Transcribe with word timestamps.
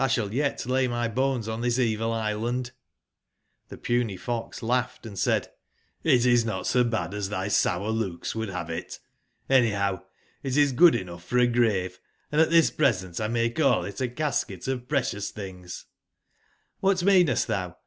X 0.03 0.15
sballyet 0.15 0.65
lay 0.65 0.87
my 0.87 1.07
bones 1.07 1.47
in 1.47 1.59
tbis 1.61 1.77
evil 1.77 2.11
island/'jS^tlbe 2.11 3.83
puny 3.83 4.17
fox 4.17 4.61
laugbed 4.61 5.15
& 5.17 5.17
said: 5.19 5.49
''It 6.03 6.25
is 6.25 6.43
not 6.43 6.65
so 6.65 6.83
bad 6.83 7.13
as 7.13 7.29
tby 7.29 7.51
sour 7.51 7.89
looks 7.91 8.33
would 8.33 8.49
bave 8.49 8.71
it; 8.71 8.99
anybow 9.47 10.01
it 10.41 10.57
is 10.57 10.71
good 10.71 10.95
enougb 10.95 11.21
for 11.21 11.37
a 11.37 11.45
grave, 11.45 11.99
and 12.31 12.41
at 12.41 12.49
tbis 12.49 12.75
present 12.75 13.19
1 13.19 13.31
may 13.31 13.51
call 13.51 13.85
it 13.85 14.01
a 14.01 14.07
casket 14.09 14.67
of 14.67 14.87
precious 14.89 15.31
tbings/' 15.31 15.83
*'^bat 16.81 17.03
meanest 17.03 17.47
tbou?" 17.47 17.75